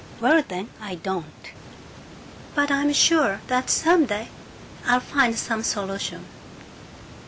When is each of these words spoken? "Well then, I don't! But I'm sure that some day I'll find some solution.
"Well 0.19 0.43
then, 0.47 0.69
I 0.81 0.95
don't! 0.95 1.51
But 2.55 2.71
I'm 2.71 2.91
sure 2.91 3.41
that 3.45 3.69
some 3.69 4.07
day 4.07 4.29
I'll 4.83 4.99
find 4.99 5.37
some 5.37 5.61
solution. 5.61 6.25